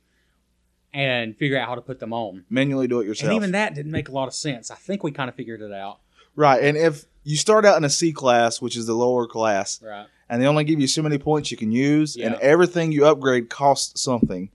[0.93, 2.45] and figure out how to put them on.
[2.49, 3.29] Manually do it yourself.
[3.31, 4.71] And even that didn't make a lot of sense.
[4.71, 6.01] I think we kind of figured it out.
[6.37, 9.83] Right, and if you start out in a C class, which is the lower class,
[9.83, 10.07] Right.
[10.29, 13.51] and they only give you so many points you can use, and everything you upgrade
[13.51, 14.51] costs something.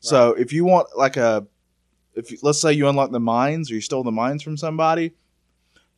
[0.00, 1.46] So if you want like a,
[2.14, 5.12] if you, let's say you unlock the mines or you stole the mines from somebody,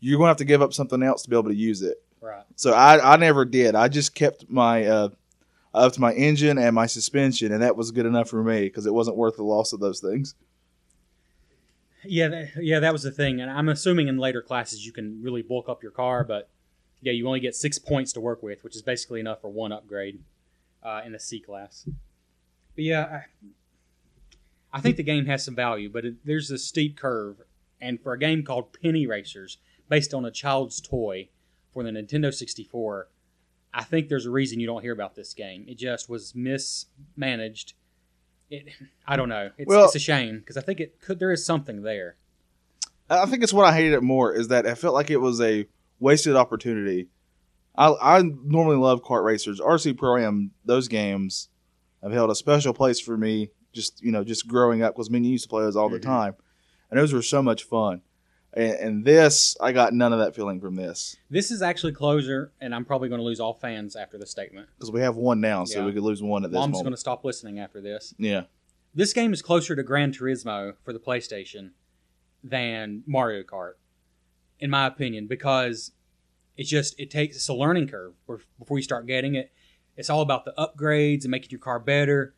[0.00, 2.02] you're going to have to give up something else to be able to use it.
[2.20, 2.42] Right.
[2.56, 3.74] So I, I never did.
[3.74, 5.08] I just kept my uh,
[5.72, 8.86] up to my engine and my suspension, and that was good enough for me because
[8.86, 10.34] it wasn't worth the loss of those things.
[12.04, 13.40] Yeah, that, yeah, that was the thing.
[13.40, 16.50] And I'm assuming in later classes you can really bulk up your car, but
[17.00, 19.72] yeah, you only get six points to work with, which is basically enough for one
[19.72, 20.20] upgrade
[20.82, 21.84] uh, in the C class.
[22.74, 23.24] But yeah, I,
[24.78, 27.42] I think the game has some value, but it, there's a steep curve.
[27.80, 31.28] And for a game called Penny Racers, based on a child's toy
[31.72, 33.08] for the Nintendo 64,
[33.74, 35.64] I think there's a reason you don't hear about this game.
[35.66, 37.74] It just was mismanaged.
[38.52, 38.68] It,
[39.06, 39.50] I don't know.
[39.56, 41.18] It's, Well- it's a shame because I think it could.
[41.18, 42.16] There is something there.
[43.08, 45.40] I think it's what I hated it more is that I felt like it was
[45.40, 45.66] a
[46.00, 47.08] wasted opportunity.
[47.76, 49.60] I, I normally love kart racers.
[49.60, 51.48] RC Pro Am, those games
[52.02, 53.50] have held a special place for me.
[53.72, 55.88] Just you know, just growing up because me and you used to play those all
[55.88, 56.02] the Mhm.
[56.02, 56.34] time,
[56.90, 58.02] and those were so much fun.
[58.54, 62.52] And, and this, I got none of that feeling from this This is actually closer,
[62.60, 64.68] and I'm probably going to lose all fans after this statement.
[64.76, 65.86] because we have one now, so Yeah.
[65.86, 68.14] we could lose one at this Mom's going to stop listening after this.
[68.18, 68.42] Yeah,
[68.94, 71.70] This game is closer to Gran Turismo for the PlayStation
[72.44, 73.74] than Mario Kart,
[74.60, 75.92] in my opinion, because
[76.56, 79.50] it's just it takes it's a learning curve bef- before you start getting it.
[79.96, 82.34] It's all about the upgrades and making your car better.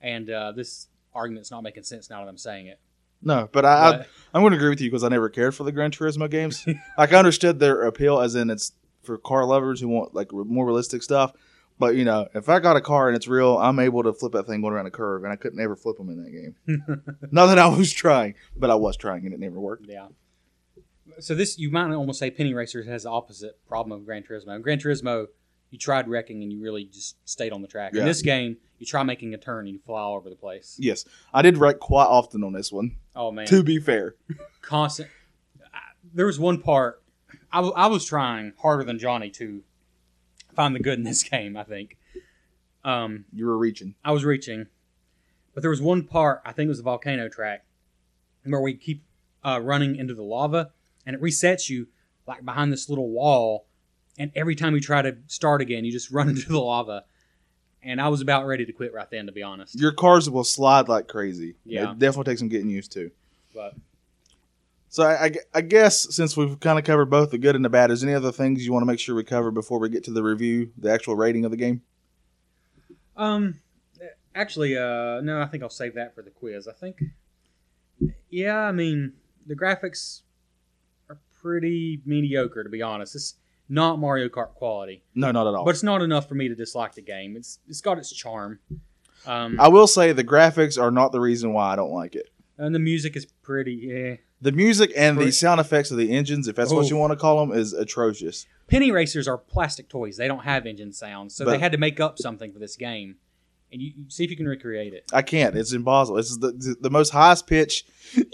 [0.00, 2.78] And uh, this argument's not making sense now that I'm saying it.
[3.22, 5.64] No, but I, I I'm going to agree with you because I never cared for
[5.64, 6.66] the Gran Turismo games.
[6.98, 10.44] like I understood their appeal, as in it's for car lovers who want like re-
[10.44, 11.32] more realistic stuff.
[11.78, 14.32] But you know, if I got a car and it's real, I'm able to flip
[14.32, 17.16] that thing going around a curve, and I couldn't ever flip them in that game.
[17.30, 19.86] Not that I was trying, but I was trying, and it never worked.
[19.88, 20.08] Yeah.
[21.20, 24.60] So this you might almost say Penny Racers has the opposite problem of Gran Turismo.
[24.60, 25.26] Gran Turismo,
[25.70, 27.92] you tried wrecking and you really just stayed on the track.
[27.94, 28.00] Yeah.
[28.02, 30.76] In this game, you try making a turn and you fly all over the place.
[30.78, 32.96] Yes, I did wreck quite often on this one.
[33.14, 34.14] Oh man, To be fair,
[34.62, 35.08] constant.
[35.74, 35.78] I,
[36.14, 37.02] there was one part
[37.52, 39.62] I, w- I was trying harder than Johnny to
[40.54, 41.56] find the good in this game.
[41.56, 41.96] I think.
[42.84, 43.94] Um, you were reaching.
[44.04, 44.66] I was reaching,
[45.52, 47.64] but there was one part I think it was the volcano track
[48.44, 49.02] where we keep
[49.44, 50.70] uh, running into the lava,
[51.04, 51.88] and it resets you
[52.26, 53.66] like behind this little wall,
[54.18, 57.04] and every time you try to start again, you just run into the lava.
[57.82, 59.78] And I was about ready to quit right then, to be honest.
[59.78, 61.54] Your cars will slide like crazy.
[61.64, 61.92] Yeah.
[61.92, 63.10] it definitely takes some getting used to.
[63.54, 63.74] But
[64.88, 67.68] So I, I, I guess since we've kind of covered both the good and the
[67.68, 69.88] bad, is there any other things you want to make sure we cover before we
[69.88, 71.82] get to the review, the actual rating of the game?
[73.16, 73.60] um,
[74.34, 76.68] actually, uh, no, I think I'll save that for the quiz.
[76.68, 77.02] I think,
[78.30, 79.12] yeah, I mean
[79.46, 80.22] the graphics
[81.08, 83.14] are pretty mediocre, to be honest.
[83.14, 83.34] It's
[83.68, 85.02] not Mario Kart quality.
[85.14, 85.64] No, not at all.
[85.64, 87.36] but it's not enough for me to dislike the game.
[87.36, 88.58] It's it's got its charm,
[89.26, 92.30] um, I will say the graphics are not the reason why I don't like it.
[92.56, 93.74] and the music is pretty.
[93.74, 94.16] Yeah.
[94.40, 97.16] The music and the sound effects of the engines, if that's what you want to
[97.16, 98.46] call them, is atrocious.
[98.68, 100.16] Penny racers are plastic toys.
[100.16, 103.16] They don't have engine sounds, so they had to make up something for this game.
[103.72, 105.10] And you, you see if you can recreate it.
[105.12, 105.56] I can't.
[105.56, 106.18] It's impossible.
[106.18, 107.84] It's the the, the most highest pitch.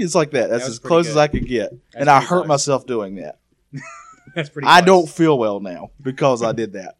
[0.00, 0.48] It's like that.
[0.50, 1.10] That's That as close good.
[1.12, 2.46] as I could get, That's and I hurt close.
[2.46, 3.37] myself doing that.
[4.34, 4.66] That's pretty.
[4.68, 6.96] I don't feel well now because I did that.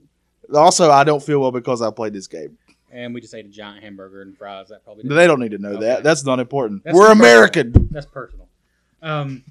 [0.55, 2.57] Also, I don't feel well because I played this game.
[2.91, 4.69] And we just ate a giant hamburger and fries.
[4.69, 5.07] That probably.
[5.07, 5.81] They don't need to know Okay.
[5.85, 6.03] that.
[6.03, 6.85] That's not important.
[6.85, 7.27] That's We're too personal.
[7.31, 7.89] American.
[7.91, 8.49] That's personal.
[9.03, 9.45] Um,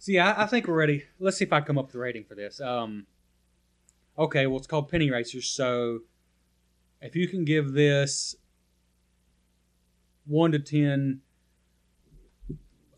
[0.00, 1.04] so yeah, I, I think we're ready.
[1.20, 2.60] Let's see if I come up with a rating for this.
[2.60, 3.06] Um,
[4.18, 5.48] okay, well it's called Penny Racers.
[5.48, 6.00] So
[7.00, 8.34] if you can give this
[10.26, 11.20] one to ten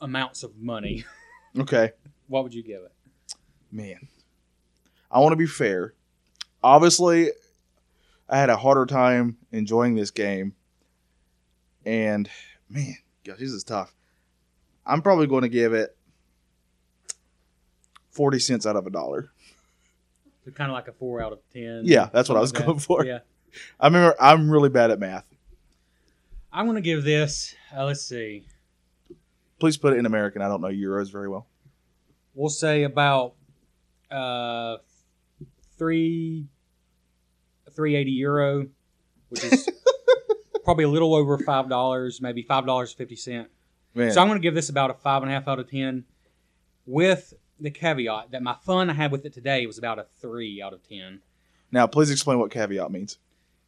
[0.00, 1.04] amounts of money,
[1.58, 1.90] Okay.
[2.28, 2.91] what would you give it?
[3.72, 4.08] Man.
[5.10, 5.94] I want to be fair.
[6.62, 7.30] Obviously,
[8.28, 10.54] I had a harder time enjoying this game.
[11.84, 12.28] And
[12.68, 13.92] man, gosh, this is tough.
[14.86, 15.96] I'm probably going to give it
[18.10, 19.30] 40 cents out of a dollar.
[20.44, 21.82] So kind of like a four out of ten.
[21.84, 23.04] Yeah, that's what I was something going like for.
[23.06, 23.20] Yeah,
[23.78, 25.24] I remember I'm really bad at math.
[26.52, 27.54] I'm gonna give this.
[27.74, 28.44] Uh, let's see.
[29.60, 30.42] Please put it in American.
[30.42, 31.46] I don't know euros very well.
[32.34, 33.34] We'll say about
[34.12, 34.76] uh
[35.78, 36.46] three
[37.74, 38.66] three eighty euro,
[39.30, 39.68] which is
[40.64, 43.48] probably a little over five dollars, maybe five dollars fifty cent.
[43.94, 46.04] So I'm going to give this about a five and a half out of ten,
[46.86, 50.62] with the caveat that my fun I had with it today was about a three
[50.62, 51.20] out of ten.
[51.70, 53.18] now please explain what caveat means.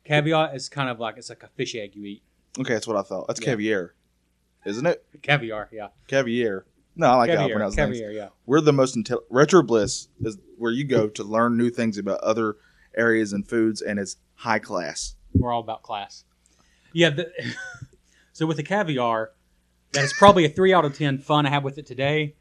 [0.04, 2.22] Caveat is kind of like it's like a fish egg you eat.
[2.58, 3.26] Okay, that's what I thought.
[3.26, 3.46] That's Yeah.
[3.46, 3.94] caviar,
[4.64, 5.04] isn't it?
[5.22, 5.88] Caviar, yeah.
[6.08, 6.64] Caviar.
[6.96, 7.96] No, I like I caviar, pronounce things.
[7.98, 8.28] caviar, yeah.
[8.46, 12.20] We're the most intel- retro bliss is where you go to learn new things about
[12.20, 12.56] other
[12.96, 15.16] areas and foods, and it's high class.
[15.34, 16.24] We're all about class.
[16.92, 17.10] Yeah.
[17.10, 17.32] The,
[18.32, 19.32] so with the caviar,
[19.92, 22.34] that is probably a three out of ten fun I have with it today,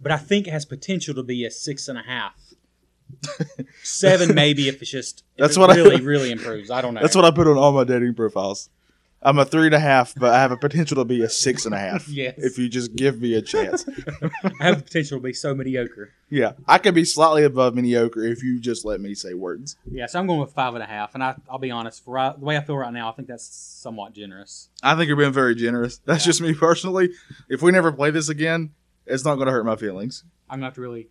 [0.00, 2.34] but I think it has potential to be a six and a half.
[3.82, 6.70] Seven maybe if it's just if That's it what I- really really improves.
[6.70, 7.00] I don't know.
[7.02, 8.70] That's what I put on all my dating profiles.
[9.24, 11.64] I'm a three and a half, but I have a potential to be a six
[11.64, 12.06] and a half.
[12.08, 12.34] Yes.
[12.36, 13.86] If you just give me a chance.
[14.60, 16.12] I have the potential to be so mediocre.
[16.28, 16.52] yeah.
[16.68, 19.76] I could be slightly above mediocre if you just let me say words.
[19.90, 22.04] Yeah, so I'm going with five and a half, and I, I'll be honest.
[22.04, 24.68] For right, the way I feel right now, I think that's somewhat generous.
[24.82, 25.98] I think you're being very generous.
[26.04, 26.28] That's Yeah.
[26.30, 27.10] just me personally.
[27.48, 28.72] If we never play this again,
[29.06, 30.24] it's not going to hurt my feelings.
[30.50, 31.08] I'm gonna have to really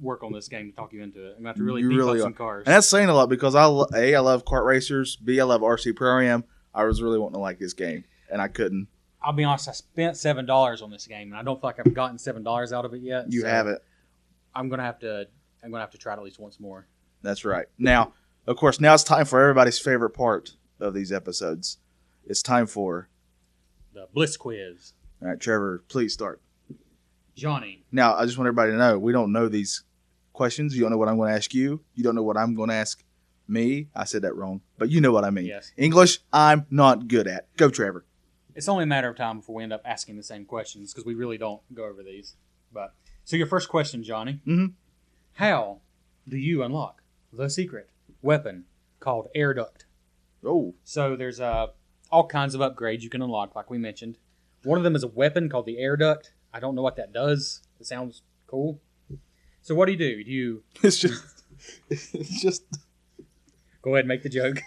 [0.00, 1.30] work on this game to talk you into it.
[1.36, 2.26] I'm gonna have to really You beef really up are.
[2.26, 2.66] some cars.
[2.66, 5.14] And that's saying a lot because I lo- a I love kart racers.
[5.16, 6.42] B I love RC Pro Am.
[6.74, 8.88] I was really wanting to like this game, and I couldn't.
[9.22, 9.68] I'll be honest.
[9.68, 12.42] I spent seven dollars on this game, and I don't feel like I've gotten seven
[12.42, 13.32] dollars out of it yet.
[13.32, 13.80] You so haven't.
[14.54, 15.26] I'm gonna have to.
[15.62, 16.86] I'm gonna have to try it at least once more.
[17.22, 17.66] That's right.
[17.78, 18.12] Now,
[18.46, 21.78] of course, now it's time for everybody's favorite part of these episodes.
[22.26, 23.08] It's time for.
[23.94, 26.40] The Bliss Quiz, All right, Trevor, please start.
[27.36, 27.84] Johnny.
[27.92, 29.84] Now, I just want everybody to know we don't know these
[30.32, 30.74] questions.
[30.74, 31.80] You don't know what I'm going to ask you.
[31.94, 33.03] You don't know what I'm going to ask
[33.48, 33.88] me.
[33.94, 35.46] I said that wrong, but you know what I mean.
[35.46, 35.72] Yes.
[35.76, 37.54] English, I'm not good at.
[37.56, 38.04] Go, Trevor.
[38.54, 41.04] It's only a matter of time before we end up asking the same questions because
[41.04, 42.36] we really don't go over these.
[42.72, 44.40] But so your first question, Johnny.
[44.46, 44.74] Mhm.
[45.34, 45.80] How
[46.28, 47.02] do you unlock
[47.32, 47.90] the secret
[48.22, 48.64] weapon
[49.00, 49.86] called air duct?
[50.44, 51.68] Oh, So there's uh,
[52.10, 54.18] all kinds of upgrades you can unlock, like we mentioned.
[54.62, 56.32] One of them is a weapon called the air duct.
[56.52, 57.62] I don't know what that does.
[57.80, 58.80] It sounds cool.
[59.62, 60.22] So what do you do?
[60.22, 61.42] Do you it's just,
[61.90, 62.62] it's just,
[63.84, 64.62] go ahead and make the joke?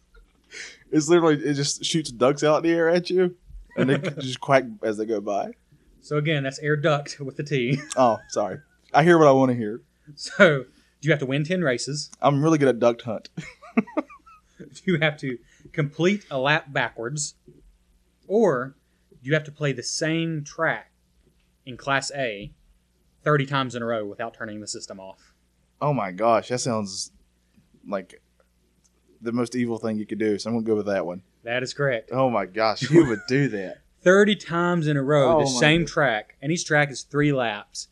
[0.90, 3.36] it's literally, it just shoots ducks out in the air at you,
[3.76, 5.52] and they just quack as they go by.
[6.00, 7.80] so again, that's air duct with the T.
[7.96, 8.58] Oh, sorry.
[8.92, 9.80] I hear what I want to hear.
[10.16, 12.10] So do you have to win ten races.
[12.20, 13.30] I'm really good at duck hunt.
[14.58, 15.38] Do you have to
[15.72, 17.34] complete a lap backwards,
[18.28, 18.74] or
[19.22, 20.92] do you have to play the same track
[21.66, 22.52] in Class A
[23.22, 25.32] thirty times in a row without turning the system off.
[25.80, 27.10] Oh my gosh, that sounds
[27.86, 28.21] like
[29.22, 30.38] the most evil thing you could do.
[30.38, 31.22] So I'm gonna go with that one.
[31.44, 32.10] That is correct.
[32.12, 33.78] Oh my gosh, who would do that?
[34.02, 35.92] 30 times in a row, Oh the same goodness.
[35.92, 37.88] track, and each track is three laps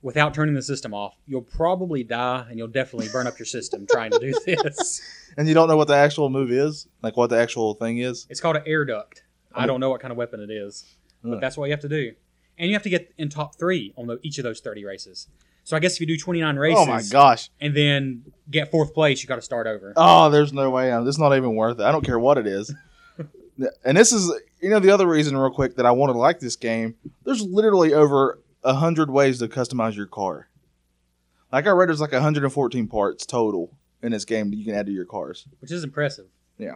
[0.00, 1.16] without turning the system off.
[1.26, 5.00] You'll probably die and you'll definitely burn up your system trying to do this.
[5.36, 8.26] And you don't know what the actual move is, like what the actual thing is.
[8.30, 9.24] It's called an air duct.
[9.52, 9.66] I oh.
[9.66, 10.84] don't know what kind of weapon it is,
[11.22, 12.12] but that's what you have to do.
[12.58, 15.26] And you have to get in top three on the, each of those 30 races.
[15.64, 17.50] So I guess if you do 29 races Oh my gosh.
[17.60, 19.94] and then get fourth place, you got to start over.
[19.96, 20.92] Oh, there's no way.
[20.92, 21.84] Uh, this is not even worth it.
[21.84, 22.74] I don't care what it is.
[23.84, 26.38] and this is, you know, the other reason, real quick, that I want to like
[26.40, 26.96] this game.
[27.24, 30.48] There's literally over a hundred ways to customize your car.
[31.50, 33.70] Like I read, there's like 114 parts total
[34.02, 35.46] in this game that you can add to your cars.
[35.60, 36.26] Which is impressive.
[36.58, 36.74] Yeah.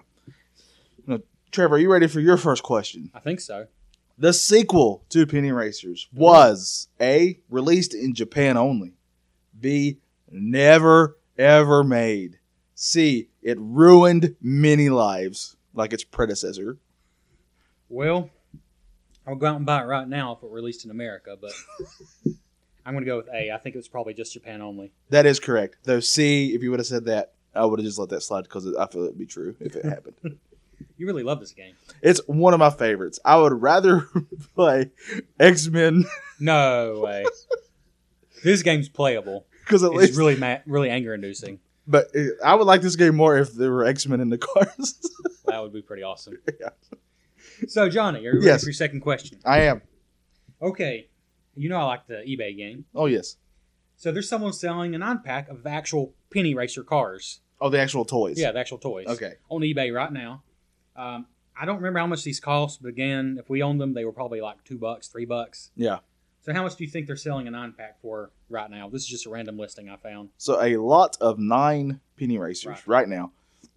[1.06, 1.18] Now,
[1.50, 3.10] Trevor, are you ready for your first question?
[3.12, 3.66] I think so.
[4.20, 7.38] The sequel to Penny Racers was A.
[7.48, 8.94] Released in Japan only.
[9.60, 9.98] B.
[10.28, 12.40] Never ever made.
[12.74, 13.28] C.
[13.42, 16.78] It ruined many lives like its predecessor.
[17.88, 18.30] Well,
[19.24, 21.52] I'll go out and buy it right now if it were released in America, but
[22.84, 23.52] I'm going to go with A.
[23.52, 24.92] I think it was probably just Japan only.
[25.10, 25.76] That is correct.
[25.84, 28.42] Though C, if you would have said that, I would have just let that slide
[28.42, 30.16] because I feel it would be true if it happened.
[30.96, 31.74] You really love this game.
[32.02, 33.18] It's one of my favorites.
[33.24, 34.08] I would rather
[34.54, 34.90] play
[35.38, 36.04] X Men
[36.40, 37.24] No way.
[38.44, 39.46] this game's playable.
[39.64, 41.60] because at It's least, really ma- really anger inducing.
[41.86, 44.38] but uh, I would like this game more if there were X Men in the
[44.38, 45.00] cars.
[45.46, 46.36] That would be pretty awesome.
[46.60, 46.68] Yeah.
[47.68, 48.60] So, Johnny, are you ready Yes.
[48.62, 49.38] for your second question?
[49.46, 49.80] I am.
[50.60, 51.08] Okay,
[51.56, 52.84] you know I like the eBay game.
[52.94, 53.36] Oh yes.
[53.96, 57.40] So there's someone selling a nine pack of actual penny racer cars.
[57.62, 58.38] Oh, the actual toys.
[58.38, 59.06] Yeah, the actual toys.
[59.08, 59.34] Okay.
[59.48, 60.42] On eBay right now.
[60.98, 61.26] Um,
[61.58, 64.12] I don't remember how much these cost, but again, if we owned them, they were
[64.12, 65.70] probably like two bucks, three bucks.
[65.76, 65.98] Yeah.
[66.40, 68.88] So how much do you think they're selling a nine pack for right now?
[68.88, 70.30] This is just a random listing I found.
[70.38, 72.86] So a lot of nine penny racers Right.
[72.86, 73.32] right, now.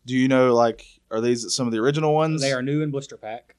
[0.06, 2.42] Do you know like are these some of the original ones?
[2.42, 3.56] They are new in blister pack.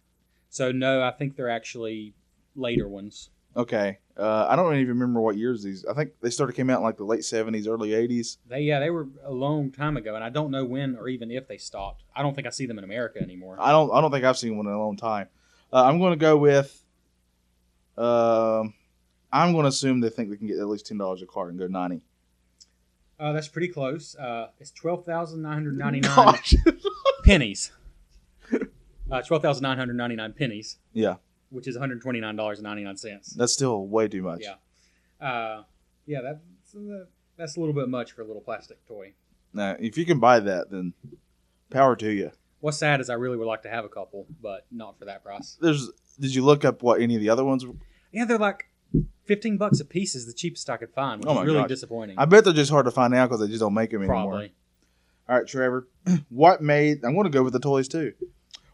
[0.51, 2.15] So no, I think they're actually
[2.57, 3.31] later ones.
[3.57, 3.99] Okay.
[4.17, 5.85] Uh, I don't even remember what years these.
[5.87, 8.39] I think they started came out in like the late seventies, early eighties.
[8.49, 11.31] They yeah, they were a long time ago, and I don't know when or even
[11.31, 12.05] if they stopped.
[12.15, 13.57] I don't think I see them in America anymore.
[13.59, 13.91] I don't.
[13.93, 15.29] I don't think I've seen one in a long time.
[15.73, 16.85] Uh, I'm going to go with.
[17.97, 18.75] Um,
[19.33, 21.49] I'm going to assume they think they can get at least ten dollars a car
[21.49, 22.03] and go ninety.
[23.19, 24.15] Uh, that's pretty close.
[24.17, 26.37] Uh, it's twelve thousand nine hundred ninety nine
[27.25, 27.73] pennies.
[29.11, 31.17] Uh, twelve thousand nine hundred ninety nine pennies, yeah,
[31.53, 33.31] which is one hundred twenty nine dollars and ninety nine cents.
[33.31, 34.41] that's still way too much.
[34.43, 35.27] Yeah.
[35.27, 35.63] Uh,
[36.07, 37.05] yeah, that's uh,
[37.37, 39.13] that's a little bit much for a little plastic toy.
[39.55, 40.95] Now, if you can buy that, then
[41.71, 42.31] power to you.
[42.61, 45.23] What's sad is I really would like to have a couple, but not for that
[45.25, 45.59] price.
[45.61, 45.91] There's.
[46.21, 47.65] Did you look up what any of the other ones?
[47.67, 47.75] were?
[48.13, 48.67] Yeah, they're like
[49.25, 51.69] fifteen bucks a piece is the cheapest I could find, which Oh is really gosh.
[51.69, 52.19] disappointing.
[52.19, 54.23] I bet they're just hard to find now because they just don't make them anymore.
[54.31, 54.53] Probably.
[55.29, 55.89] All right, Trevor.
[56.29, 58.13] What made I'm going to go with the toys too.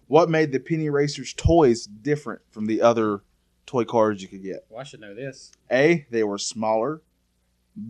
[0.08, 3.20] What made the Penny Racers toys different from the other
[3.66, 4.64] toy cars you could get?
[4.70, 5.52] Well, I should know this.
[5.70, 7.02] A, they were smaller.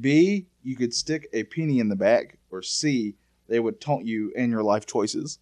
[0.01, 2.39] B, you could stick a penny in the back.
[2.51, 3.15] Or C,
[3.47, 5.39] they would taunt you in your life choices.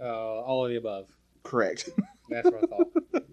[0.00, 1.06] Uh, all of the above.
[1.44, 1.88] Correct.
[2.28, 3.32] That's what I thought.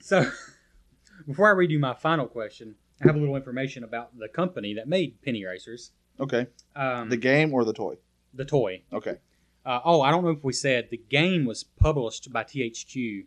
[0.00, 0.30] so,
[1.26, 4.74] before I read you my final question, I have a little information about the company
[4.74, 5.92] that made penny racers.
[6.20, 6.46] okay.
[6.76, 7.96] Um, the, game or the toy?
[8.34, 8.82] The toy.
[8.92, 9.16] Okay.
[9.64, 13.26] Uh, oh, I don't know if we said the game was published by THQ,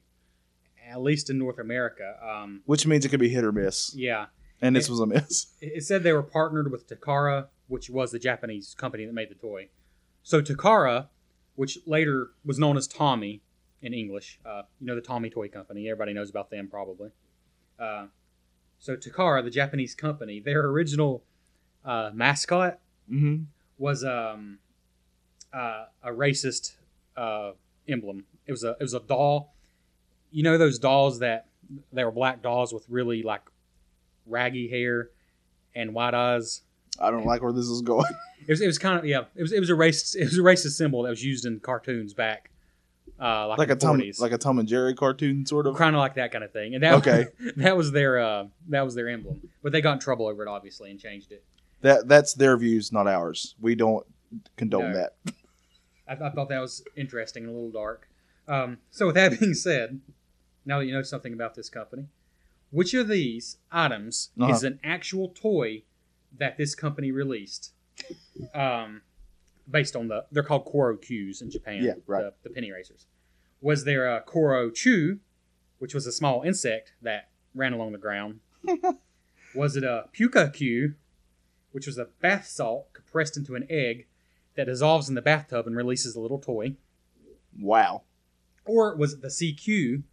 [0.90, 2.16] at least in North America.
[2.22, 3.94] Um, Which means it could be hit or miss.
[3.96, 4.26] yeah,
[4.62, 5.48] And this was a miss.
[5.62, 9.30] it it said they were partnered with Takara, which was the Japanese company that made
[9.30, 9.70] the toy.
[10.24, 11.08] So Takara,
[11.56, 13.42] which later was known as Tomy
[13.82, 15.88] in English, uh, you know the Tomy Toy Company.
[15.90, 17.12] Everybody knows about them probably.
[17.80, 18.08] Uh,
[18.80, 21.24] so Takara, the Japanese company, their original
[21.86, 22.80] uh, mascot
[23.12, 23.44] Mm-hmm.
[23.78, 24.58] was um,
[25.56, 26.74] uh, a racist
[27.16, 27.52] uh,
[27.88, 28.26] emblem.
[28.46, 29.54] It was a it was a doll.
[30.32, 31.48] You know those dolls that
[31.94, 33.42] they were black dolls with really like
[34.26, 35.10] raggy hair
[35.74, 36.62] and white eyes.
[37.00, 38.06] I don't like where this is going.
[38.48, 39.24] It was, it was kind of yeah.
[39.36, 41.60] It was it was a racist it was a racist symbol that was used in
[41.60, 42.52] cartoons back,
[43.20, 45.76] uh, like, like a the Tom, like a Tom and Jerry cartoon, sort of.
[45.76, 46.76] kind of like that kind of thing.
[46.76, 47.26] And that Okay.
[47.56, 49.42] that was their uh, that was their emblem.
[49.64, 51.44] But they got in trouble over it obviously and changed it.
[51.82, 53.56] That that's their views, not ours.
[53.60, 54.06] We don't
[54.58, 54.98] condone No.
[55.00, 55.14] that.
[56.08, 58.08] I, I thought that was interesting and a little dark.
[58.48, 60.02] Um, so, with that being said,
[60.66, 62.08] now that you know something about this company,
[62.72, 64.52] which of these items Uh-huh.
[64.54, 65.84] is an actual toy
[66.38, 67.72] that this company released?
[68.54, 69.02] Um,
[69.70, 71.82] based on the they're called Choro Qs in Japan.
[71.84, 72.22] Yeah, right.
[72.24, 73.08] The, the penny racers.
[73.62, 75.20] Was there a Koro Chu,
[75.80, 78.42] which was a small insect that ran along the ground?
[79.56, 80.96] was it a Puka Q,
[81.72, 84.08] which was a bath salt compressed into an egg
[84.56, 86.76] that dissolves in the bathtub and releases a little toy?
[87.60, 88.04] Wow.
[88.66, 90.04] Or was it the CQ,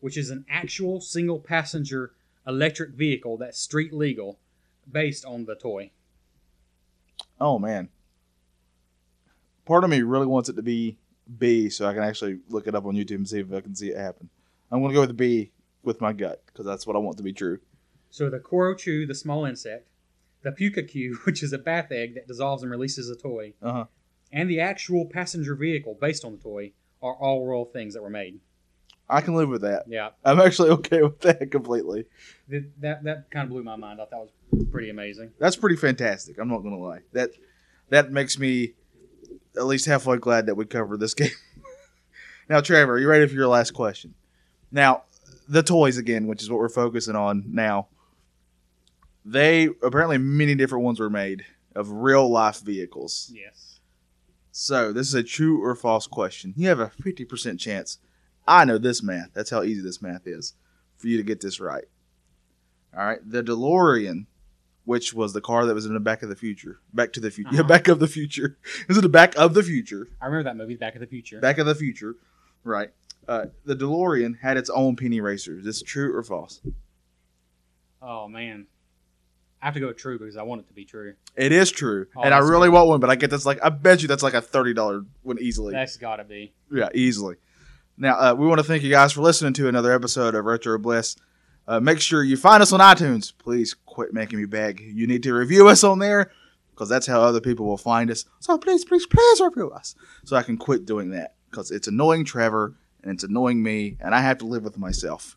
[0.00, 2.12] which is an actual single passenger
[2.46, 4.38] electric vehicle that's street legal
[4.90, 5.90] based on the toy?
[7.40, 7.88] Oh man.
[9.64, 10.96] Part of me really wants it to be
[11.38, 13.74] B, so I can actually look it up on YouTube and see if I can
[13.74, 14.28] see it happen.
[14.70, 15.50] I'm gonna go with the B
[15.82, 17.58] with my gut because that's what I want to be true.
[18.10, 19.88] So the Korochu, the small insect,
[20.42, 23.72] the Puka Q, which is a bath egg that dissolves and releases a toy, Uh
[23.72, 23.84] huh.
[24.32, 26.72] and the actual passenger vehicle based on the toy
[27.02, 28.40] are all real things that were made.
[29.08, 29.84] I can live with that.
[29.86, 32.06] Yeah, I'm actually okay with that completely.
[32.50, 34.00] th- that that kind of blew my mind.
[34.00, 35.30] I thought that was pretty amazing.
[35.38, 36.38] That's pretty fantastic.
[36.38, 37.00] I'm not gonna lie.
[37.12, 37.30] That
[37.90, 38.74] that makes me
[39.56, 41.30] at least halfway glad that we covered this game.
[42.48, 44.14] now, Trevor, are you ready for your last question?
[44.72, 45.04] Now,
[45.48, 47.86] the toys again, which is what we're focusing on now.
[49.28, 53.30] They apparently many different ones were made of real life vehicles.
[53.34, 53.80] Yes.
[54.52, 56.54] So this is a true or false question.
[56.56, 57.98] You have a 50% chance.
[58.46, 59.30] I know this math.
[59.34, 60.54] That's how easy this math is
[60.96, 61.84] for you to get this right.
[62.96, 63.18] All right.
[63.28, 64.26] The DeLorean,
[64.84, 66.78] which was the car that was in the back of the future.
[66.94, 67.50] Back to the future.
[67.52, 67.68] Yeah, Uh-huh.
[67.74, 68.56] back of the future.
[68.88, 70.06] Is it the back of the future?
[70.22, 71.40] I remember that movie, Back of the Future.
[71.40, 72.14] Back of the future.
[72.62, 72.90] Right.
[73.26, 75.58] Uh, the DeLorean had its own penny racer.
[75.58, 76.60] Is this true or false?
[78.00, 78.66] oh man,
[79.62, 81.14] I have to go with true because I want it to be true.
[81.34, 82.06] It is true.
[82.16, 84.22] Oh, and I really want one, but I get that's like I bet you that's
[84.22, 85.72] like a $30 one easily.
[85.72, 86.52] That's got to be.
[86.70, 87.36] Yeah, easily.
[87.98, 90.78] Now, uh, we want to thank you guys for listening to another episode of Retro
[90.78, 91.16] Bliss.
[91.66, 93.32] Uh, make sure you find us on iTunes.
[93.36, 94.80] Please quit making me beg.
[94.80, 96.30] You need to review us on there
[96.70, 98.26] because that's how other people will find us.
[98.40, 99.94] So please, please, please review us
[100.24, 104.14] so I can quit doing that because it's annoying Trevor and it's annoying me and
[104.14, 105.36] I have to live with myself.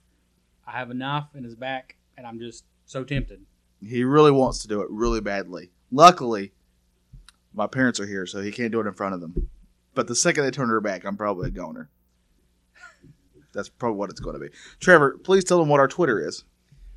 [0.67, 3.43] I have a knife in his back, and I'm just so tempted.
[3.81, 5.71] He really wants to do it really badly.
[5.91, 6.51] Luckily,
[7.53, 9.49] my parents are here, so he can't do it in front of them.
[9.95, 11.89] But the second they turn her back, I'm probably a goner.
[13.53, 14.49] That's probably what it's going to be.
[14.79, 16.43] Trevor, please tell them what our Twitter is.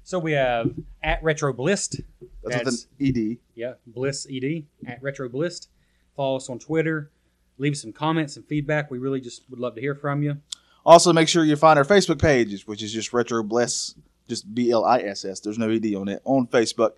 [0.05, 0.73] So we have
[1.03, 2.01] at Retro Blissed.
[2.43, 3.39] That's, That's- with an ED.
[3.55, 5.69] Yeah, Bliss ED at Retro Blissed.
[6.17, 7.11] Follow us on Twitter.
[7.59, 8.91] Leave some comments and feedback.
[8.91, 10.39] We really just would love to hear from you.
[10.85, 13.95] Also, make sure you find our Facebook page, which is just Retro Bliss,
[14.29, 15.41] just B L I S S.
[15.41, 16.93] There's no ED on it on Facebook.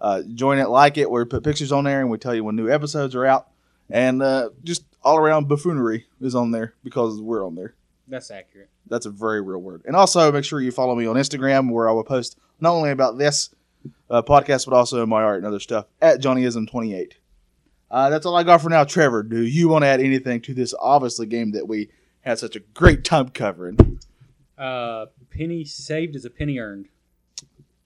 [0.00, 1.10] Uh, join it, like it.
[1.10, 3.48] We put pictures on there, and we tell you when new episodes are out.
[3.88, 7.74] And uh, just all around buffoonery is on there because we're on there.
[8.08, 8.68] That's accurate.
[8.88, 9.82] That's a very real word.
[9.86, 12.90] And also, make sure you follow me on Instagram, where I will post not only
[12.90, 13.54] about this
[14.10, 17.12] uh, podcast, but also my art and other stuff at JohnnyIsm28.
[17.90, 18.84] Uh, that's all I got for now.
[18.84, 22.56] Trevor, do you want to add anything to this obviously game that we had such
[22.56, 24.00] a great time covering?
[24.58, 26.88] Uh, penny saved is a penny earned.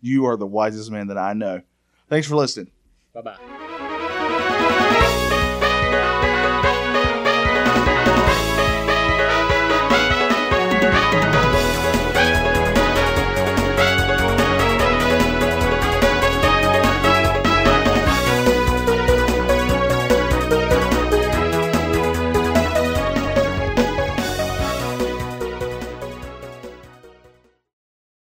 [0.01, 1.63] You are the wisest man that I know.
[2.09, 2.71] Thanks for listening.
[3.13, 3.61] Bye bye.